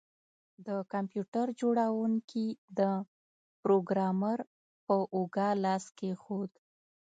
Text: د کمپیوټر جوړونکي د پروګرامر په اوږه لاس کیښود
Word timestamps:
د 0.67 0.69
کمپیوټر 0.93 1.47
جوړونکي 1.61 2.47
د 2.79 2.81
پروګرامر 3.63 4.37
په 4.87 4.95
اوږه 5.15 5.49
لاس 5.63 5.85
کیښود 5.97 6.51